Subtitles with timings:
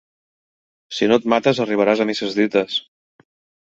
[1.01, 2.85] Si no et mates, arribaràs a misses dites.